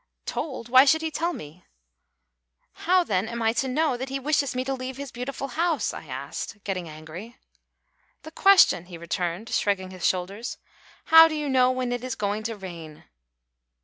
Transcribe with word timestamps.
"Told? 0.25 0.67
Why 0.67 0.83
should 0.83 1.03
he 1.03 1.11
tell 1.11 1.31
me?" 1.31 1.63
"How, 2.89 3.03
then, 3.03 3.27
am 3.29 3.39
I 3.43 3.53
to 3.53 3.67
know 3.67 3.97
that 3.97 4.09
he 4.09 4.17
wishes 4.19 4.55
me 4.55 4.63
to 4.65 4.73
leave 4.73 4.97
his 4.97 5.11
beautiful 5.11 5.49
house?" 5.49 5.93
I 5.93 6.07
asked, 6.07 6.63
getting 6.63 6.89
angry. 6.89 7.37
"The 8.23 8.31
question!" 8.31 8.85
he 8.85 8.97
returned, 8.97 9.49
shrugging 9.49 9.91
his 9.91 10.03
shoulders. 10.07 10.57
"How 11.13 11.27
do 11.27 11.35
you 11.35 11.47
know 11.47 11.69
when 11.69 11.91
it 11.91 12.03
is 12.03 12.15
going 12.15 12.41
to 12.49 12.55
rain?" 12.57 13.03